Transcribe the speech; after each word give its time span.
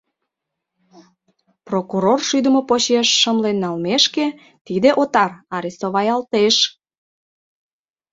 Прокурор 1.67 2.19
шӱдымӧ 2.27 2.61
почеш 2.69 3.07
шымлен 3.21 3.57
налмешке, 3.63 4.25
тиде 4.65 4.89
отар 5.01 5.31
арестоваялтеш. 5.55 6.55